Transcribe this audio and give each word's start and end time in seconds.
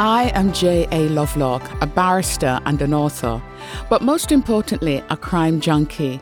I 0.00 0.30
am 0.36 0.52
J.A. 0.52 1.08
Lovelock, 1.08 1.82
a 1.82 1.86
barrister 1.88 2.60
and 2.64 2.80
an 2.82 2.94
author, 2.94 3.42
but 3.90 4.00
most 4.00 4.30
importantly, 4.30 5.02
a 5.10 5.16
crime 5.16 5.60
junkie. 5.60 6.20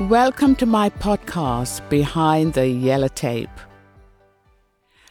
Welcome 0.00 0.56
to 0.56 0.64
my 0.64 0.88
podcast, 0.88 1.86
Behind 1.90 2.54
the 2.54 2.66
Yellow 2.66 3.08
Tape. 3.08 3.50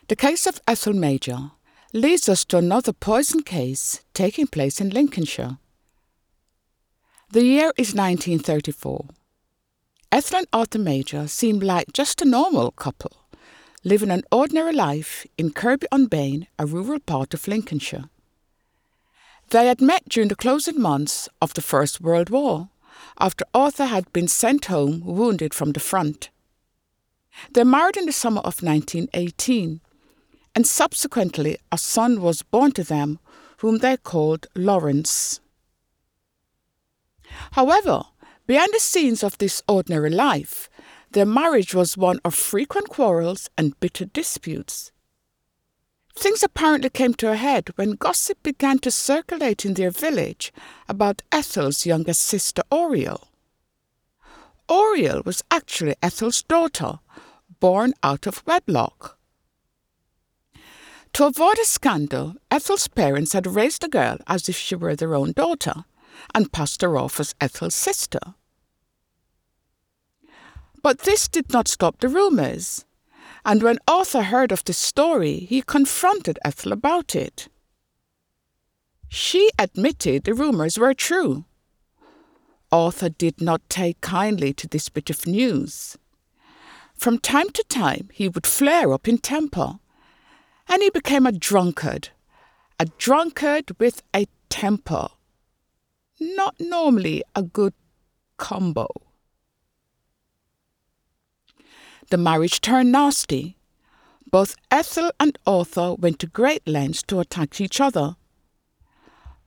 The 0.07 0.15
case 0.15 0.47
of 0.47 0.59
Ethel 0.67 0.93
Major 0.93 1.51
leads 1.93 2.27
us 2.27 2.43
to 2.45 2.57
another 2.57 2.93
poison 2.93 3.43
case 3.43 4.01
taking 4.15 4.47
place 4.47 4.81
in 4.81 4.89
Lincolnshire. 4.89 5.59
The 7.31 7.43
year 7.43 7.73
is 7.77 7.93
1934. 7.93 9.05
Ethel 10.11 10.39
and 10.39 10.47
Arthur 10.51 10.79
Major 10.79 11.27
seemed 11.27 11.61
like 11.61 11.93
just 11.93 12.23
a 12.23 12.25
normal 12.25 12.71
couple 12.71 13.11
living 13.83 14.11
an 14.11 14.23
ordinary 14.31 14.73
life 14.73 15.25
in 15.37 15.51
Kirkby 15.51 15.87
on 15.91 16.07
Bain, 16.07 16.47
a 16.57 16.65
rural 16.65 16.99
part 16.99 17.33
of 17.33 17.47
Lincolnshire. 17.47 18.09
They 19.49 19.67
had 19.67 19.81
met 19.81 20.07
during 20.09 20.29
the 20.29 20.35
closing 20.35 20.79
months 20.79 21.29
of 21.41 21.53
the 21.53 21.61
First 21.61 22.01
World 22.01 22.29
War, 22.29 22.69
after 23.19 23.45
Arthur 23.53 23.85
had 23.85 24.11
been 24.13 24.27
sent 24.27 24.65
home 24.65 25.01
wounded 25.03 25.53
from 25.53 25.71
the 25.71 25.79
front. 25.79 26.29
They 27.53 27.63
married 27.63 27.97
in 27.97 28.05
the 28.05 28.11
summer 28.11 28.41
of 28.41 28.61
1918, 28.61 29.81
and 30.55 30.67
subsequently 30.67 31.57
a 31.71 31.77
son 31.77 32.21
was 32.21 32.41
born 32.41 32.71
to 32.73 32.83
them 32.83 33.19
whom 33.57 33.79
they 33.79 33.97
called 33.97 34.47
Lawrence. 34.55 35.39
However, 37.51 38.03
behind 38.47 38.73
the 38.73 38.79
scenes 38.79 39.23
of 39.23 39.37
this 39.37 39.61
ordinary 39.67 40.09
life, 40.09 40.68
their 41.11 41.25
marriage 41.25 41.73
was 41.73 41.97
one 41.97 42.19
of 42.23 42.35
frequent 42.35 42.89
quarrels 42.89 43.49
and 43.57 43.79
bitter 43.79 44.05
disputes. 44.05 44.91
Things 46.15 46.43
apparently 46.43 46.89
came 46.89 47.13
to 47.15 47.31
a 47.31 47.35
head 47.35 47.69
when 47.75 47.91
gossip 47.91 48.41
began 48.43 48.79
to 48.79 48.91
circulate 48.91 49.65
in 49.65 49.75
their 49.75 49.91
village 49.91 50.51
about 50.87 51.21
Ethel's 51.31 51.85
younger 51.85 52.13
sister, 52.13 52.61
Oriel. 52.71 53.29
Oriel 54.69 55.21
was 55.25 55.43
actually 55.49 55.95
Ethel's 56.03 56.43
daughter, 56.43 56.99
born 57.59 57.93
out 58.03 58.27
of 58.27 58.43
wedlock. 58.45 59.17
To 61.13 61.25
avoid 61.25 61.57
a 61.57 61.65
scandal, 61.65 62.35
Ethel's 62.51 62.87
parents 62.87 63.33
had 63.33 63.47
raised 63.47 63.81
the 63.81 63.87
girl 63.87 64.17
as 64.27 64.47
if 64.47 64.55
she 64.55 64.75
were 64.75 64.95
their 64.95 65.15
own 65.15 65.31
daughter 65.31 65.85
and 66.35 66.51
passed 66.51 66.81
her 66.81 66.97
off 66.97 67.19
as 67.19 67.33
Ethel's 67.41 67.75
sister. 67.75 68.19
But 70.81 70.99
this 70.99 71.27
did 71.27 71.51
not 71.51 71.67
stop 71.67 71.99
the 71.99 72.07
rumours, 72.07 72.85
and 73.45 73.61
when 73.61 73.79
Arthur 73.87 74.23
heard 74.23 74.51
of 74.51 74.63
the 74.63 74.73
story, 74.73 75.39
he 75.39 75.61
confronted 75.61 76.39
Ethel 76.45 76.71
about 76.71 77.15
it. 77.15 77.47
She 79.09 79.49
admitted 79.57 80.23
the 80.23 80.33
rumours 80.33 80.77
were 80.77 80.93
true. 80.93 81.45
Arthur 82.71 83.09
did 83.09 83.41
not 83.41 83.67
take 83.67 83.99
kindly 84.01 84.53
to 84.53 84.67
this 84.67 84.89
bit 84.89 85.09
of 85.09 85.25
news. 85.25 85.97
From 86.95 87.17
time 87.17 87.49
to 87.51 87.63
time, 87.63 88.09
he 88.13 88.29
would 88.29 88.45
flare 88.45 88.93
up 88.93 89.07
in 89.07 89.17
temper, 89.17 89.79
and 90.67 90.81
he 90.83 90.89
became 90.91 91.25
a 91.25 91.31
drunkard, 91.31 92.09
a 92.79 92.85
drunkard 92.97 93.71
with 93.79 94.03
a 94.15 94.27
temper. 94.49 95.07
Not 96.19 96.55
normally 96.59 97.23
a 97.35 97.41
good 97.41 97.73
combo. 98.37 98.87
The 102.09 102.17
marriage 102.17 102.61
turned 102.61 102.91
nasty. 102.91 103.57
Both 104.31 104.55
Ethel 104.71 105.11
and 105.19 105.37
Arthur 105.45 105.95
went 105.95 106.19
to 106.19 106.27
great 106.27 106.67
lengths 106.67 107.03
to 107.03 107.19
attack 107.19 107.61
each 107.61 107.79
other. 107.79 108.15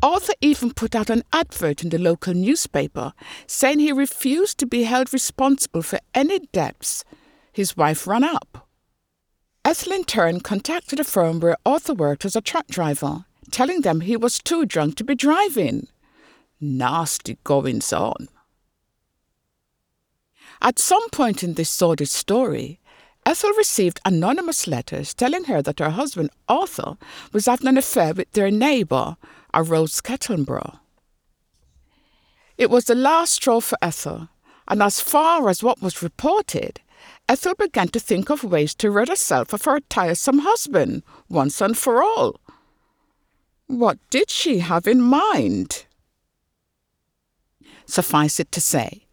Arthur 0.03 0.34
even 0.41 0.72
put 0.72 0.97
out 0.97 1.10
an 1.10 1.22
advert 1.32 1.84
in 1.84 1.91
the 1.91 1.98
local 1.98 2.34
newspaper 2.34 3.12
saying 3.47 3.78
he 3.78 3.92
refused 3.92 4.59
to 4.59 4.66
be 4.66 4.82
held 4.82 5.12
responsible 5.12 5.82
for 5.82 6.00
any 6.14 6.41
debts 6.53 7.04
his 7.53 7.76
wife 7.76 8.06
ran 8.06 8.25
up. 8.25 8.69
Ethel 9.64 9.92
in 9.92 10.04
turn 10.04 10.41
contacted 10.41 10.98
a 10.98 11.04
firm 11.04 11.38
where 11.38 11.56
Arthur 11.64 11.94
worked 11.94 12.25
as 12.25 12.34
a 12.34 12.41
truck 12.41 12.66
driver, 12.66 13.26
telling 13.50 13.82
them 13.82 14.00
he 14.00 14.16
was 14.16 14.38
too 14.38 14.66
drunk 14.66 14.97
to 14.97 15.04
be 15.04 15.14
driving. 15.14 15.87
Nasty 16.60 17.38
goings 17.44 17.92
on. 17.92 18.28
At 20.65 20.78
some 20.78 21.11
point 21.11 21.43
in 21.43 21.55
this 21.55 21.69
sordid 21.69 22.09
story, 22.09 22.78
Ethel 23.27 23.50
received 23.59 23.99
anonymous 24.05 24.69
letters 24.69 25.12
telling 25.12 25.45
her 25.45 25.61
that 25.61 25.81
her 25.81 25.91
husband, 25.91 26.31
Arthur, 26.49 26.97
was 27.33 27.47
having 27.47 27.67
an 27.67 27.77
affair 27.77 28.15
with 28.15 28.31
their 28.31 28.50
neighbour, 28.50 29.17
a 29.53 29.65
Rose 29.65 30.00
Kettleborough. 30.00 30.78
It 32.56 32.71
was 32.71 32.84
the 32.84 32.95
last 32.95 33.33
straw 33.33 33.61
for 33.61 33.77
Ethel, 33.83 34.28
and 34.69 34.84
as 34.84 35.00
far 35.00 35.49
as 35.49 35.65
what 35.65 35.83
was 35.83 36.00
reported, 36.00 36.81
Ethel 37.29 37.55
began 37.55 37.89
to 37.89 37.99
think 37.99 38.31
of 38.31 38.44
ways 38.44 38.73
to 38.77 38.91
rid 38.91 39.09
herself 39.09 39.53
of 39.53 39.65
her 39.65 39.81
tiresome 39.81 40.41
husband 40.41 41.03
once 41.29 41.61
and 41.61 41.77
for 41.77 42.05
all. 42.05 42.41
What 43.67 43.99
did 44.11 44.31
she 44.31 44.61
have 44.61 44.87
in 44.87 45.00
mind? 45.00 45.87
Suffice 47.84 48.39
it 48.39 48.53
to 48.53 48.61
say, 48.61 49.06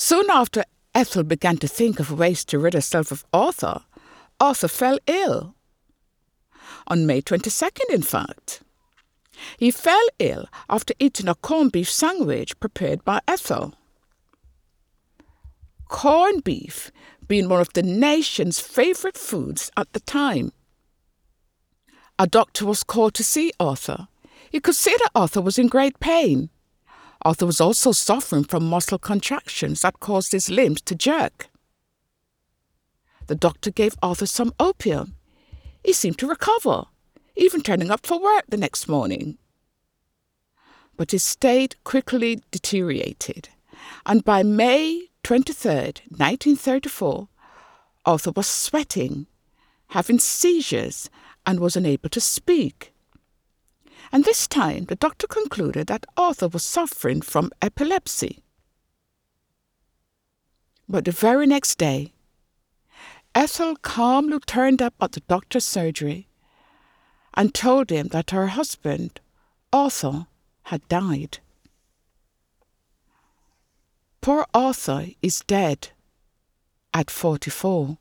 Soon 0.00 0.30
after 0.30 0.64
Ethel 0.94 1.24
began 1.24 1.56
to 1.56 1.66
think 1.66 1.98
of 1.98 2.12
ways 2.12 2.44
to 2.44 2.58
rid 2.60 2.72
herself 2.72 3.10
of 3.10 3.24
Arthur, 3.32 3.80
Arthur 4.38 4.68
fell 4.68 4.96
ill. 5.08 5.56
On 6.86 7.04
May 7.04 7.20
22nd, 7.20 7.90
in 7.92 8.02
fact. 8.02 8.62
He 9.56 9.72
fell 9.72 10.06
ill 10.20 10.46
after 10.70 10.94
eating 11.00 11.26
a 11.26 11.34
corned 11.34 11.72
beef 11.72 11.90
sandwich 11.90 12.60
prepared 12.60 13.04
by 13.04 13.20
Ethel. 13.26 13.74
Corned 15.88 16.44
beef 16.44 16.92
being 17.26 17.48
one 17.48 17.60
of 17.60 17.72
the 17.72 17.82
nation's 17.82 18.60
favourite 18.60 19.18
foods 19.18 19.72
at 19.76 19.92
the 19.94 20.00
time. 20.00 20.52
A 22.20 22.28
doctor 22.28 22.64
was 22.66 22.84
called 22.84 23.14
to 23.14 23.24
see 23.24 23.52
Arthur. 23.58 24.06
He 24.48 24.60
could 24.60 24.76
see 24.76 24.94
that 24.96 25.10
Arthur 25.16 25.40
was 25.40 25.58
in 25.58 25.66
great 25.66 25.98
pain. 25.98 26.50
Arthur 27.22 27.46
was 27.46 27.60
also 27.60 27.92
suffering 27.92 28.44
from 28.44 28.68
muscle 28.68 28.98
contractions 28.98 29.82
that 29.82 30.00
caused 30.00 30.32
his 30.32 30.48
limbs 30.48 30.80
to 30.82 30.94
jerk. 30.94 31.48
The 33.26 33.34
doctor 33.34 33.70
gave 33.70 33.94
Arthur 34.02 34.26
some 34.26 34.54
opium. 34.60 35.16
He 35.84 35.92
seemed 35.92 36.18
to 36.18 36.28
recover, 36.28 36.84
even 37.36 37.62
turning 37.62 37.90
up 37.90 38.06
for 38.06 38.20
work 38.20 38.44
the 38.48 38.56
next 38.56 38.88
morning. 38.88 39.38
But 40.96 41.10
his 41.10 41.24
state 41.24 41.76
quickly 41.84 42.40
deteriorated, 42.50 43.50
and 44.06 44.24
by 44.24 44.42
May 44.42 45.08
23, 45.22 45.70
1934, 46.08 47.28
Arthur 48.06 48.32
was 48.34 48.46
sweating, 48.46 49.26
having 49.88 50.18
seizures, 50.18 51.10
and 51.44 51.60
was 51.60 51.76
unable 51.76 52.08
to 52.10 52.20
speak 52.20 52.92
and 54.12 54.24
this 54.24 54.46
time 54.46 54.84
the 54.84 54.96
doctor 54.96 55.26
concluded 55.26 55.86
that 55.88 56.06
Arthur 56.16 56.48
was 56.48 56.64
suffering 56.64 57.20
from 57.20 57.50
epilepsy. 57.60 58.42
But 60.88 61.04
the 61.04 61.12
very 61.12 61.46
next 61.46 61.76
day, 61.76 62.12
Ethel 63.34 63.76
calmly 63.76 64.38
turned 64.46 64.80
up 64.80 64.94
at 65.00 65.12
the 65.12 65.20
doctor's 65.20 65.64
surgery 65.64 66.28
and 67.34 67.54
told 67.54 67.90
him 67.90 68.08
that 68.08 68.30
her 68.30 68.48
husband, 68.48 69.20
Arthur, 69.72 70.26
had 70.64 70.86
died. 70.88 71.38
Poor 74.20 74.46
Arthur 74.52 75.06
is 75.22 75.40
dead 75.46 75.90
at 76.92 77.10
44. 77.10 77.98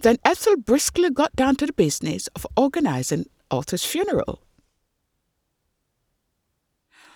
Then 0.00 0.16
Ethel 0.24 0.56
briskly 0.56 1.10
got 1.10 1.36
down 1.36 1.56
to 1.56 1.66
the 1.66 1.72
business 1.72 2.26
of 2.28 2.46
organizing 2.56 3.26
Arthur's 3.50 3.84
funeral. 3.84 4.40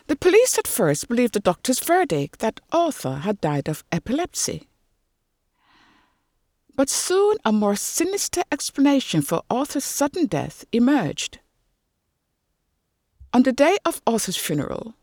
The 0.07 0.17
police 0.17 0.59
at 0.59 0.67
first 0.67 1.09
believed 1.09 1.35
the 1.35 1.41
doctor's 1.41 1.81
verdict 1.81 2.41
that 2.41 2.61
Arthur 2.73 3.17
had 3.17 3.41
died 3.41 3.69
of 3.69 3.85
epilepsy. 3.93 4.69
But 6.75 6.89
soon 6.89 7.37
a 7.45 7.53
more 7.53 7.77
sinister 7.77 8.43
explanation 8.51 9.21
for 9.21 9.43
Arthur's 9.51 9.85
sudden 9.85 10.27
death 10.27 10.65
emerged. 10.73 11.41
On 13.35 13.43
the 13.43 13.53
day 13.53 13.77
of 13.85 14.01
Arthur's 14.07 14.37
funeral, 14.37 14.95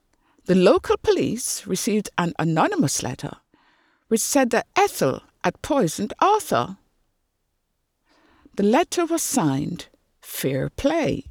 the 0.46 0.56
local 0.56 0.98
police 0.98 1.68
received 1.68 2.10
an 2.18 2.34
anonymous 2.40 3.04
letter 3.04 3.38
which 4.08 4.22
said 4.22 4.52
that 4.52 4.68
Ethel 4.76 5.22
had 5.44 5.62
poisoned 5.62 6.14
Arthur. 6.20 6.78
The 8.56 8.64
letter 8.64 9.06
was 9.06 9.22
signed 9.22 9.88
fair 10.26 10.70
play. 10.70 11.26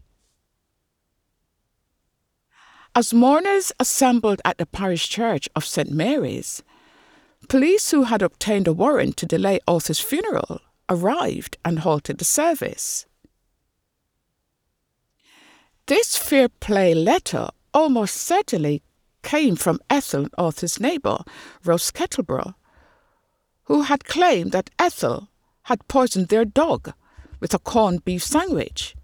As 2.94 3.12
mourners 3.12 3.72
assembled 3.80 4.40
at 4.44 4.58
the 4.58 4.66
parish 4.66 5.08
church 5.08 5.48
of 5.56 5.64
St. 5.64 5.90
Mary's, 5.90 6.62
police 7.48 7.90
who 7.90 8.04
had 8.04 8.22
obtained 8.22 8.68
a 8.68 8.72
warrant 8.72 9.16
to 9.16 9.26
delay 9.26 9.58
Arthur's 9.66 9.98
funeral 9.98 10.60
arrived 10.88 11.56
and 11.64 11.80
halted 11.80 12.18
the 12.18 12.24
service. 12.24 13.06
This 15.86 16.16
fair 16.16 16.48
play 16.48 16.94
letter 16.94 17.48
almost 17.74 18.14
certainly 18.14 18.82
came 19.22 19.56
from 19.56 19.80
Ethel, 19.90 20.28
Arthur's 20.38 20.78
neighbour, 20.78 21.18
Rose 21.64 21.90
Kettleborough, 21.90 22.54
who 23.64 23.82
had 23.82 24.04
claimed 24.04 24.52
that 24.52 24.70
Ethel 24.78 25.28
had 25.64 25.88
poisoned 25.88 26.28
their 26.28 26.44
dog 26.44 26.94
with 27.40 27.54
a 27.54 27.58
corned 27.58 28.04
beef 28.04 28.22
sandwich 28.22 28.94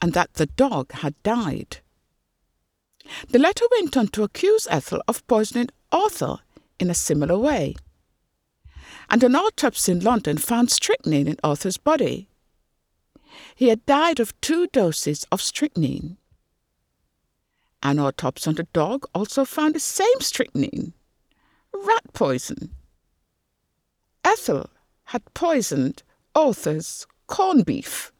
and 0.00 0.12
that 0.12 0.34
the 0.34 0.46
dog 0.46 0.92
had 0.92 1.20
died. 1.22 1.78
The 3.30 3.38
letter 3.38 3.64
went 3.70 3.96
on 3.96 4.08
to 4.08 4.22
accuse 4.22 4.66
Ethel 4.70 5.02
of 5.06 5.26
poisoning 5.26 5.68
Arthur 5.90 6.38
in 6.78 6.90
a 6.90 6.94
similar 6.94 7.38
way. 7.38 7.76
And 9.10 9.22
an 9.22 9.36
autopsy 9.36 9.92
in 9.92 10.00
London 10.00 10.38
found 10.38 10.70
strychnine 10.70 11.28
in 11.28 11.36
Arthur's 11.44 11.76
body. 11.76 12.28
He 13.54 13.68
had 13.68 13.84
died 13.86 14.20
of 14.20 14.38
two 14.40 14.66
doses 14.68 15.26
of 15.30 15.42
strychnine. 15.42 16.16
An 17.82 17.98
autopsy 17.98 18.48
on 18.48 18.54
the 18.54 18.68
dog 18.72 19.06
also 19.14 19.44
found 19.44 19.74
the 19.74 19.80
same 19.80 20.20
strychnine 20.20 20.94
rat 21.72 22.12
poison. 22.12 22.70
Ethel 24.24 24.70
had 25.04 25.34
poisoned 25.34 26.02
Arthur's 26.34 27.06
corned 27.32 27.64
beef. 27.64 28.12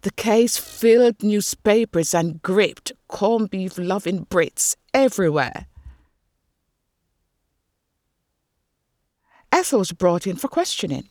The 0.00 0.10
case 0.10 0.56
filled 0.56 1.22
newspapers 1.22 2.14
and 2.14 2.40
gripped 2.40 2.92
corned 3.08 3.50
beef 3.50 3.76
loving 3.76 4.24
Brits 4.24 4.74
everywhere. 4.94 5.66
Ethel 9.52 9.80
was 9.80 9.92
brought 9.92 10.26
in 10.26 10.36
for 10.36 10.48
questioning. 10.48 11.10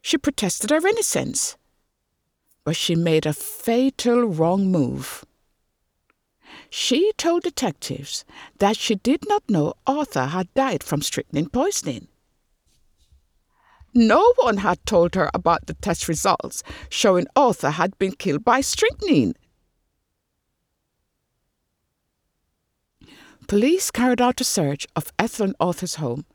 She 0.00 0.18
protested 0.18 0.70
her 0.70 0.86
innocence, 0.86 1.56
but 2.62 2.76
she 2.76 2.94
made 2.94 3.26
a 3.26 3.32
fatal 3.32 4.22
wrong 4.22 4.70
move. 4.70 5.24
She 6.70 7.10
told 7.16 7.42
detectives 7.42 8.24
that 8.60 8.76
she 8.76 8.94
did 8.94 9.28
not 9.28 9.42
know 9.50 9.74
Arthur 9.84 10.26
had 10.26 10.54
died 10.54 10.84
from 10.84 11.02
strychnine 11.02 11.48
poisoning. 11.48 12.06
No 13.94 14.32
one 14.36 14.58
had 14.58 14.84
told 14.86 15.14
her 15.14 15.30
about 15.34 15.66
the 15.66 15.74
test 15.74 16.08
results 16.08 16.62
showing 16.88 17.26
Arthur 17.34 17.70
had 17.70 17.98
been 17.98 18.12
killed 18.12 18.44
by 18.44 18.60
strychnine. 18.60 19.34
Police 23.46 23.90
carried 23.90 24.20
out 24.20 24.40
a 24.42 24.44
search 24.44 24.86
of 24.94 25.10
Ethel 25.18 25.46
and 25.46 25.56
Arthur's 25.58 25.94
home, 25.94 26.26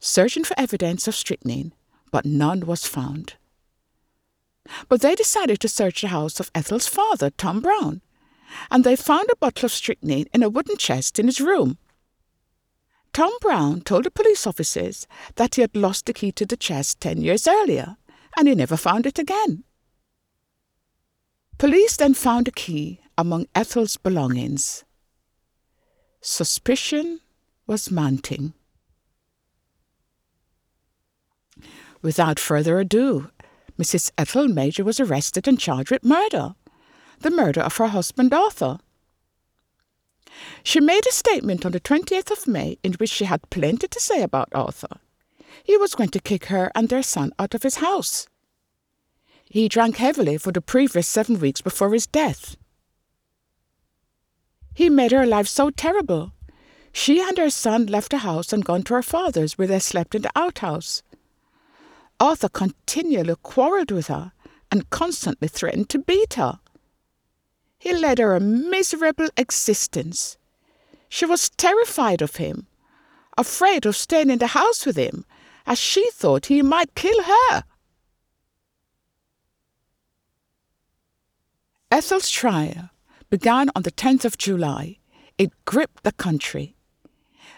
searching 0.00 0.44
for 0.44 0.54
evidence 0.58 1.08
of 1.08 1.14
strychnine, 1.14 1.72
but 2.12 2.26
none 2.26 2.66
was 2.66 2.86
found. 2.86 3.34
But 4.88 5.00
they 5.00 5.14
decided 5.14 5.60
to 5.60 5.68
search 5.68 6.02
the 6.02 6.08
house 6.08 6.40
of 6.40 6.50
Ethel's 6.54 6.86
father, 6.86 7.30
Tom 7.30 7.60
Brown, 7.60 8.02
and 8.70 8.84
they 8.84 8.96
found 8.96 9.28
a 9.32 9.36
bottle 9.36 9.64
of 9.64 9.72
strychnine 9.72 10.26
in 10.34 10.42
a 10.42 10.50
wooden 10.50 10.76
chest 10.76 11.18
in 11.18 11.26
his 11.26 11.40
room. 11.40 11.78
Tom 13.18 13.32
Brown 13.40 13.80
told 13.80 14.04
the 14.04 14.12
police 14.12 14.46
officers 14.46 15.08
that 15.34 15.56
he 15.56 15.62
had 15.62 15.74
lost 15.74 16.06
the 16.06 16.12
key 16.12 16.30
to 16.30 16.46
the 16.46 16.56
chest 16.56 17.00
ten 17.00 17.20
years 17.20 17.48
earlier, 17.48 17.96
and 18.36 18.46
he 18.46 18.54
never 18.54 18.76
found 18.76 19.06
it 19.06 19.18
again. 19.18 19.64
Police 21.58 21.96
then 21.96 22.14
found 22.14 22.46
the 22.46 22.52
key 22.52 23.00
among 23.16 23.46
Ethel's 23.56 23.96
belongings. 23.96 24.84
Suspicion 26.20 27.18
was 27.66 27.90
mounting. 27.90 28.52
Without 32.00 32.38
further 32.38 32.78
ado, 32.78 33.32
Mrs. 33.76 34.12
Ethel 34.16 34.46
Major 34.46 34.84
was 34.84 35.00
arrested 35.00 35.48
and 35.48 35.58
charged 35.58 35.90
with 35.90 36.04
murder 36.04 36.54
the 37.18 37.30
murder 37.32 37.62
of 37.62 37.78
her 37.78 37.88
husband 37.88 38.32
Arthur. 38.32 38.78
She 40.62 40.80
made 40.80 41.06
a 41.06 41.12
statement 41.12 41.64
on 41.64 41.72
the 41.72 41.80
20th 41.80 42.30
of 42.30 42.46
May 42.46 42.78
in 42.82 42.94
which 42.94 43.10
she 43.10 43.24
had 43.24 43.50
plenty 43.50 43.88
to 43.88 44.00
say 44.00 44.22
about 44.22 44.48
Arthur. 44.54 44.98
He 45.64 45.76
was 45.76 45.94
going 45.94 46.10
to 46.10 46.20
kick 46.20 46.46
her 46.46 46.70
and 46.74 46.88
their 46.88 47.02
son 47.02 47.32
out 47.38 47.54
of 47.54 47.62
his 47.62 47.76
house. 47.76 48.28
He 49.44 49.68
drank 49.68 49.96
heavily 49.96 50.38
for 50.38 50.52
the 50.52 50.60
previous 50.60 51.06
seven 51.06 51.40
weeks 51.40 51.60
before 51.60 51.92
his 51.92 52.06
death. 52.06 52.56
He 54.74 54.88
made 54.88 55.12
her 55.12 55.26
life 55.26 55.48
so 55.48 55.70
terrible. 55.70 56.32
She 56.92 57.20
and 57.20 57.36
her 57.38 57.50
son 57.50 57.86
left 57.86 58.10
the 58.10 58.18
house 58.18 58.52
and 58.52 58.64
gone 58.64 58.82
to 58.84 58.94
her 58.94 59.02
father's, 59.02 59.58
where 59.58 59.66
they 59.66 59.78
slept 59.78 60.14
in 60.14 60.22
the 60.22 60.30
outhouse. 60.36 61.02
Arthur 62.20 62.48
continually 62.48 63.34
quarrelled 63.42 63.90
with 63.90 64.08
her 64.08 64.32
and 64.70 64.90
constantly 64.90 65.48
threatened 65.48 65.88
to 65.90 65.98
beat 65.98 66.34
her. 66.34 66.60
He 67.78 67.94
led 67.94 68.18
her 68.18 68.34
a 68.34 68.40
miserable 68.40 69.28
existence. 69.36 70.36
She 71.08 71.24
was 71.24 71.50
terrified 71.50 72.20
of 72.20 72.36
him, 72.36 72.66
afraid 73.36 73.86
of 73.86 73.96
staying 73.96 74.30
in 74.30 74.38
the 74.38 74.48
house 74.48 74.84
with 74.84 74.96
him, 74.96 75.24
as 75.66 75.78
she 75.78 76.10
thought 76.10 76.46
he 76.46 76.60
might 76.62 76.94
kill 76.94 77.22
her. 77.22 77.64
Ethel's 81.90 82.28
trial 82.28 82.90
began 83.30 83.70
on 83.74 83.82
the 83.82 83.92
10th 83.92 84.24
of 84.24 84.36
July. 84.36 84.98
It 85.38 85.52
gripped 85.64 86.02
the 86.02 86.12
country. 86.12 86.74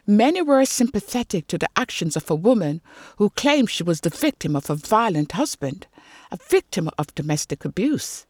Many 0.07 0.43
were 0.43 0.65
sympathetic 0.65 1.47
to 1.49 1.59
the 1.59 1.69
actions 1.77 2.17
of 2.17 2.31
a 2.31 2.35
woman 2.35 2.81
who 3.17 3.31
claimed 3.31 3.71
she 3.71 3.83
was 3.83 4.01
the 4.01 4.11
victim 4.11 4.55
of 4.55 4.69
a 4.69 4.75
violent 4.75 5.33
husband, 5.33 5.87
a 6.31 6.37
victim 6.37 6.91
of 6.99 7.15
domestic 7.15 7.65
abuse. 7.65 8.27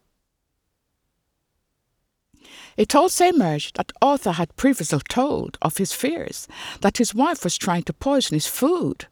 It 2.77 2.95
also 2.95 3.27
emerged 3.27 3.77
that 3.77 3.93
Arthur 4.01 4.33
had 4.33 4.57
previously 4.57 5.01
told 5.09 5.59
of 5.63 5.77
his 5.77 5.93
fears 5.93 6.49
that 6.81 6.99
his 6.99 7.15
wife 7.15 7.45
was 7.45 7.57
trying 7.57 7.85
to 7.85 7.93
poison 7.93 8.35
his 8.35 8.47
food. 8.47 9.07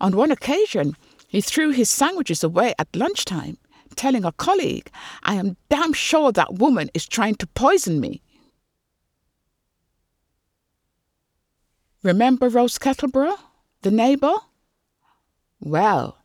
On 0.00 0.16
one 0.16 0.30
occasion, 0.30 0.96
he 1.26 1.40
threw 1.40 1.70
his 1.70 1.90
sandwiches 1.90 2.44
away 2.44 2.74
at 2.78 2.94
lunchtime, 2.94 3.58
telling 3.96 4.24
a 4.24 4.32
colleague, 4.32 4.90
I 5.22 5.34
am 5.34 5.56
damn 5.68 5.92
sure 5.92 6.32
that 6.32 6.54
woman 6.54 6.90
is 6.94 7.06
trying 7.06 7.34
to 7.36 7.46
poison 7.48 8.00
me. 8.00 8.22
Remember 12.02 12.48
Rose 12.48 12.78
Kettleborough, 12.78 13.38
the 13.82 13.90
neighbour? 13.90 14.34
Well, 15.60 16.17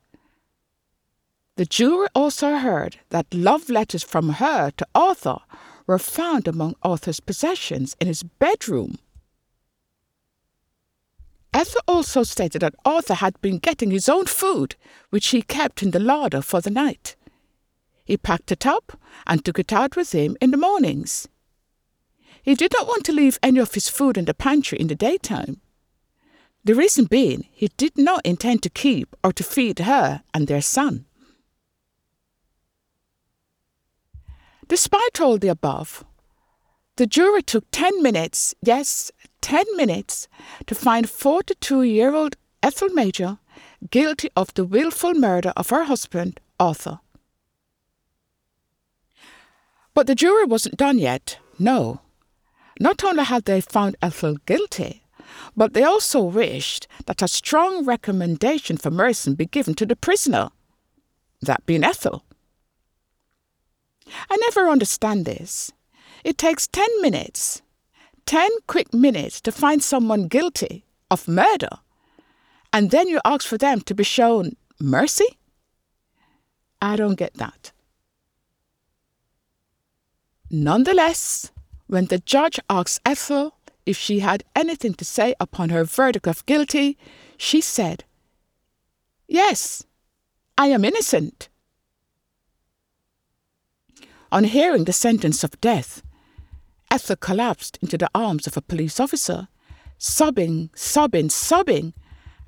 the 1.55 1.65
jury 1.65 2.07
also 2.15 2.57
heard 2.57 2.99
that 3.09 3.33
love 3.33 3.69
letters 3.69 4.03
from 4.03 4.29
her 4.29 4.71
to 4.71 4.87
Arthur 4.95 5.37
were 5.85 5.99
found 5.99 6.47
among 6.47 6.75
Arthur's 6.81 7.19
possessions 7.19 7.95
in 7.99 8.07
his 8.07 8.23
bedroom. 8.23 8.97
Ethel 11.53 11.81
also 11.87 12.23
stated 12.23 12.61
that 12.61 12.73
Arthur 12.83 13.15
had 13.15 13.39
been 13.41 13.59
getting 13.59 13.91
his 13.91 14.09
own 14.09 14.25
food, 14.25 14.75
which 15.11 15.27
he 15.27 15.43
kept 15.43 15.83
in 15.83 15.91
the 15.91 15.99
larder 15.99 16.41
for 16.41 16.61
the 16.61 16.71
night. 16.71 17.15
He 18.03 18.17
packed 18.17 18.51
it 18.51 18.65
up 18.65 18.99
and 19.27 19.45
took 19.45 19.59
it 19.59 19.71
out 19.71 19.95
with 19.95 20.13
him 20.13 20.35
in 20.41 20.49
the 20.49 20.57
mornings. 20.57 21.27
He 22.41 22.55
did 22.55 22.73
not 22.73 22.87
want 22.87 23.05
to 23.05 23.13
leave 23.13 23.37
any 23.43 23.59
of 23.59 23.73
his 23.75 23.87
food 23.87 24.17
in 24.17 24.25
the 24.25 24.33
pantry 24.33 24.79
in 24.79 24.87
the 24.87 24.95
daytime. 24.95 25.61
The 26.65 26.73
reason 26.73 27.05
being, 27.05 27.45
he 27.51 27.69
did 27.77 27.97
not 27.97 28.25
intend 28.25 28.63
to 28.63 28.69
keep 28.69 29.15
or 29.23 29.31
to 29.33 29.43
feed 29.43 29.79
her 29.79 30.23
and 30.33 30.47
their 30.47 30.61
son. 30.61 31.05
Despite 34.73 35.21
all 35.21 35.37
the 35.37 35.49
above, 35.49 36.03
the 36.95 37.05
jury 37.05 37.43
took 37.43 37.63
10 37.69 38.01
minutes, 38.01 38.55
yes, 38.59 39.11
10 39.41 39.65
minutes, 39.75 40.27
to 40.65 40.73
find 40.73 41.07
42 41.07 41.83
year 41.83 42.15
old 42.15 42.37
Ethel 42.63 42.89
Major 42.89 43.37
guilty 43.91 44.31
of 44.35 44.51
the 44.55 44.65
wilful 44.65 45.13
murder 45.13 45.53
of 45.55 45.69
her 45.69 45.83
husband, 45.83 46.39
Arthur. 46.59 47.01
But 49.93 50.07
the 50.07 50.15
jury 50.15 50.45
wasn't 50.45 50.77
done 50.77 50.97
yet, 50.97 51.37
no. 51.59 52.01
Not 52.79 53.03
only 53.03 53.25
had 53.25 53.45
they 53.45 53.61
found 53.61 53.95
Ethel 54.01 54.37
guilty, 54.47 55.03
but 55.55 55.75
they 55.75 55.83
also 55.83 56.23
wished 56.23 56.87
that 57.05 57.21
a 57.21 57.27
strong 57.27 57.85
recommendation 57.85 58.77
for 58.77 58.89
mercy 58.89 59.35
be 59.35 59.45
given 59.45 59.75
to 59.75 59.85
the 59.85 59.95
prisoner, 59.95 60.49
that 61.43 61.63
being 61.67 61.83
Ethel. 61.83 62.23
I 64.29 64.37
never 64.37 64.69
understand 64.69 65.25
this. 65.25 65.71
It 66.23 66.37
takes 66.37 66.67
10 66.67 67.01
minutes, 67.01 67.61
10 68.25 68.49
quick 68.67 68.93
minutes 68.93 69.41
to 69.41 69.51
find 69.51 69.83
someone 69.83 70.27
guilty 70.27 70.85
of 71.11 71.27
murder, 71.27 71.79
and 72.71 72.91
then 72.91 73.07
you 73.07 73.19
ask 73.23 73.47
for 73.47 73.57
them 73.57 73.81
to 73.81 73.93
be 73.93 74.03
shown 74.03 74.55
mercy? 74.79 75.37
I 76.81 76.95
don't 76.95 77.15
get 77.15 77.35
that. 77.35 77.71
Nonetheless, 80.49 81.51
when 81.87 82.05
the 82.05 82.19
judge 82.19 82.59
asked 82.69 83.01
Ethel 83.05 83.55
if 83.85 83.97
she 83.97 84.19
had 84.19 84.43
anything 84.55 84.93
to 84.95 85.05
say 85.05 85.35
upon 85.39 85.69
her 85.69 85.83
verdict 85.83 86.27
of 86.27 86.45
guilty, 86.45 86.97
she 87.37 87.61
said, 87.61 88.03
Yes, 89.27 89.85
I 90.57 90.67
am 90.67 90.85
innocent. 90.85 91.49
On 94.33 94.45
hearing 94.45 94.85
the 94.85 94.93
sentence 94.93 95.43
of 95.43 95.61
death, 95.61 96.01
Ethel 96.89 97.15
collapsed 97.17 97.77
into 97.83 97.99
the 97.99 98.09
arms 98.15 98.47
of 98.47 98.57
a 98.57 98.63
police 98.63 98.99
officer, 98.99 99.47
sobbing, 99.99 100.71
sobbing, 100.73 101.29
sobbing 101.29 101.93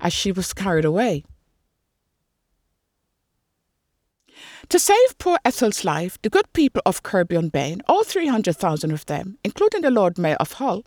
as 0.00 0.12
she 0.12 0.32
was 0.32 0.52
carried 0.52 0.84
away. 0.84 1.22
To 4.68 4.80
save 4.80 5.16
poor 5.18 5.38
Ethel's 5.44 5.84
life, 5.84 6.20
the 6.22 6.28
good 6.28 6.52
people 6.52 6.82
of 6.84 7.04
Kirkby-on-Bain, 7.04 7.82
all 7.86 8.02
300,000 8.02 8.90
of 8.90 9.06
them, 9.06 9.38
including 9.44 9.82
the 9.82 9.92
Lord 9.92 10.18
Mayor 10.18 10.38
of 10.40 10.54
Hull, 10.54 10.84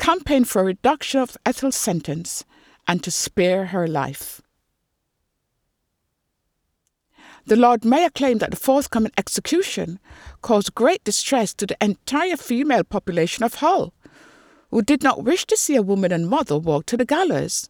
campaigned 0.00 0.48
for 0.48 0.62
a 0.62 0.64
reduction 0.64 1.20
of 1.20 1.36
Ethel's 1.46 1.76
sentence 1.76 2.44
and 2.88 3.04
to 3.04 3.12
spare 3.12 3.66
her 3.66 3.86
life. 3.86 4.42
The 7.46 7.56
Lord 7.56 7.84
Mayor 7.84 8.08
claimed 8.08 8.40
that 8.40 8.50
the 8.50 8.56
forthcoming 8.56 9.12
execution 9.18 9.98
caused 10.40 10.74
great 10.74 11.04
distress 11.04 11.52
to 11.54 11.66
the 11.66 11.76
entire 11.80 12.36
female 12.36 12.84
population 12.84 13.44
of 13.44 13.56
Hull, 13.56 13.92
who 14.70 14.80
did 14.80 15.02
not 15.02 15.24
wish 15.24 15.44
to 15.46 15.56
see 15.56 15.76
a 15.76 15.82
woman 15.82 16.10
and 16.10 16.28
mother 16.28 16.58
walk 16.58 16.86
to 16.86 16.96
the 16.96 17.04
gallows. 17.04 17.68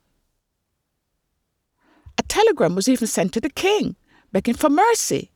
A 2.17 2.23
telegram 2.23 2.77
was 2.77 2.89
even 2.89 3.09
sent 3.09 3.33
to 3.33 3.41
the 3.41 3.51
king, 3.51 3.97
begging 4.31 4.55
for 4.55 4.71
mercy, 4.71 5.33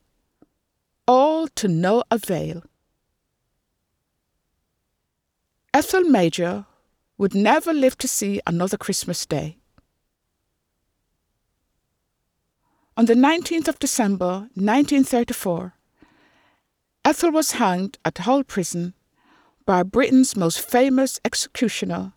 all 1.08 1.48
to 1.48 1.66
no 1.66 2.04
avail. 2.10 2.62
Ethel 5.74 6.02
Major 6.02 6.66
would 7.16 7.34
never 7.34 7.72
live 7.72 7.98
to 7.98 8.06
see 8.06 8.40
another 8.46 8.76
Christmas 8.76 9.26
Day. 9.26 9.58
On 12.98 13.04
the 13.04 13.14
19th 13.14 13.68
of 13.68 13.78
December 13.78 14.48
1934, 14.56 15.72
Ethel 17.04 17.30
was 17.30 17.52
hanged 17.52 17.96
at 18.04 18.18
Hull 18.18 18.42
Prison 18.42 18.92
by 19.64 19.84
Britain's 19.84 20.34
most 20.34 20.60
famous 20.60 21.20
executioner, 21.24 22.14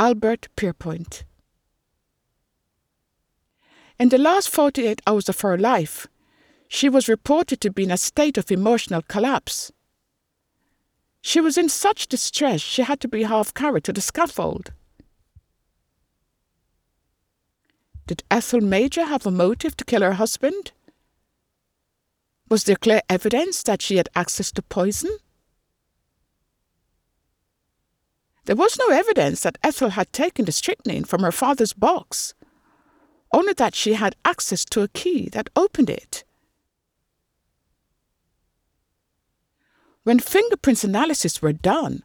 Albert 0.00 0.48
Pierrepoint. 0.56 1.22
In 4.00 4.08
the 4.08 4.18
last 4.18 4.50
48 4.50 5.00
hours 5.06 5.28
of 5.28 5.42
her 5.42 5.56
life, 5.56 6.08
she 6.66 6.88
was 6.88 7.08
reported 7.08 7.60
to 7.60 7.70
be 7.70 7.84
in 7.84 7.92
a 7.92 7.96
state 7.96 8.36
of 8.36 8.50
emotional 8.50 9.02
collapse. 9.02 9.70
She 11.22 11.40
was 11.40 11.56
in 11.56 11.68
such 11.68 12.08
distress 12.08 12.60
she 12.60 12.82
had 12.82 12.98
to 13.02 13.06
be 13.06 13.22
half 13.22 13.54
carried 13.54 13.84
to 13.84 13.92
the 13.92 14.00
scaffold. 14.00 14.72
Did 18.10 18.24
Ethel 18.28 18.60
Major 18.60 19.04
have 19.04 19.24
a 19.24 19.30
motive 19.30 19.76
to 19.76 19.84
kill 19.84 20.02
her 20.02 20.14
husband? 20.14 20.72
Was 22.48 22.64
there 22.64 22.74
clear 22.74 23.02
evidence 23.08 23.62
that 23.62 23.80
she 23.80 23.98
had 23.98 24.08
access 24.16 24.50
to 24.50 24.62
poison? 24.62 25.16
There 28.46 28.56
was 28.56 28.76
no 28.76 28.88
evidence 28.88 29.42
that 29.42 29.58
Ethel 29.62 29.90
had 29.90 30.12
taken 30.12 30.44
the 30.44 30.50
strychnine 30.50 31.04
from 31.04 31.22
her 31.22 31.30
father's 31.30 31.72
box, 31.72 32.34
only 33.32 33.52
that 33.52 33.76
she 33.76 33.94
had 33.94 34.16
access 34.24 34.64
to 34.64 34.82
a 34.82 34.88
key 34.88 35.28
that 35.28 35.48
opened 35.54 35.88
it. 35.88 36.24
When 40.02 40.18
fingerprints 40.18 40.82
analysis 40.82 41.40
were 41.40 41.52
done, 41.52 42.02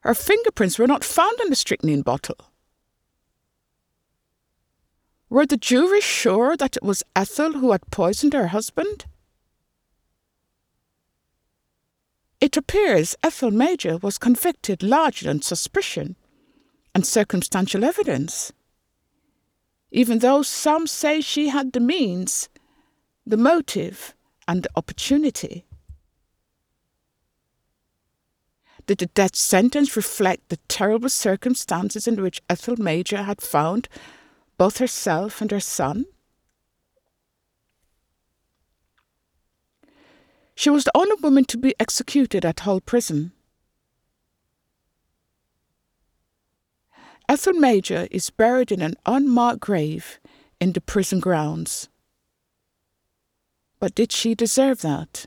her 0.00 0.14
fingerprints 0.14 0.80
were 0.80 0.88
not 0.88 1.04
found 1.04 1.38
in 1.38 1.48
the 1.48 1.54
strychnine 1.54 2.02
bottle. 2.02 2.51
Were 5.32 5.46
the 5.46 5.56
jury 5.56 6.02
sure 6.02 6.58
that 6.58 6.76
it 6.76 6.82
was 6.82 7.02
Ethel 7.16 7.54
who 7.54 7.72
had 7.72 7.90
poisoned 7.90 8.34
her 8.34 8.48
husband? 8.48 9.06
It 12.38 12.54
appears 12.58 13.16
Ethel 13.22 13.50
Major 13.50 13.96
was 13.96 14.18
convicted 14.18 14.82
largely 14.82 15.30
on 15.30 15.40
suspicion 15.40 16.16
and 16.94 17.06
circumstantial 17.06 17.82
evidence. 17.82 18.52
Even 19.90 20.18
though 20.18 20.42
some 20.42 20.86
say 20.86 21.22
she 21.22 21.48
had 21.48 21.72
the 21.72 21.80
means, 21.80 22.50
the 23.26 23.38
motive, 23.38 24.14
and 24.46 24.64
the 24.64 24.70
opportunity. 24.76 25.64
Did 28.84 28.98
the 28.98 29.06
death 29.06 29.34
sentence 29.34 29.96
reflect 29.96 30.50
the 30.50 30.58
terrible 30.68 31.08
circumstances 31.08 32.06
in 32.06 32.20
which 32.20 32.42
Ethel 32.50 32.76
Major 32.76 33.22
had 33.22 33.40
found 33.40 33.88
both 34.58 34.78
herself 34.78 35.40
and 35.40 35.50
her 35.50 35.60
son? 35.60 36.06
She 40.54 40.70
was 40.70 40.84
the 40.84 40.96
only 40.96 41.16
woman 41.20 41.44
to 41.46 41.58
be 41.58 41.74
executed 41.80 42.44
at 42.44 42.60
Hull 42.60 42.80
Prison. 42.80 43.32
Ethel 47.28 47.54
Major 47.54 48.06
is 48.10 48.30
buried 48.30 48.70
in 48.70 48.82
an 48.82 48.94
unmarked 49.06 49.60
grave 49.60 50.20
in 50.60 50.72
the 50.72 50.80
prison 50.80 51.18
grounds. 51.18 51.88
But 53.80 53.94
did 53.94 54.12
she 54.12 54.34
deserve 54.34 54.82
that? 54.82 55.26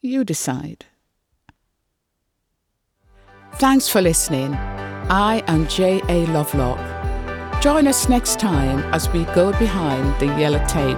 You 0.00 0.24
decide. 0.24 0.84
Thanks 3.54 3.88
for 3.88 4.00
listening. 4.00 4.52
I 5.14 5.44
am 5.46 5.68
J.A. 5.68 6.24
Lovelock. 6.28 6.80
Join 7.60 7.86
us 7.86 8.08
next 8.08 8.40
time 8.40 8.78
as 8.94 9.10
we 9.10 9.24
go 9.34 9.52
behind 9.58 10.18
the 10.18 10.24
yellow 10.40 10.64
tape 10.66 10.96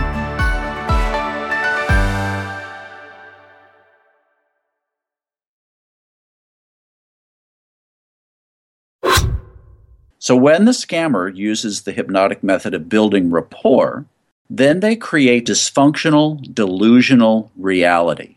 So, 10.18 10.34
when 10.34 10.64
the 10.64 10.72
scammer 10.72 11.36
uses 11.36 11.82
the 11.82 11.92
hypnotic 11.92 12.42
method 12.42 12.72
of 12.72 12.88
building 12.88 13.30
rapport, 13.30 14.06
then 14.48 14.80
they 14.80 14.96
create 14.96 15.46
dysfunctional, 15.46 16.54
delusional 16.54 17.52
reality. 17.58 18.36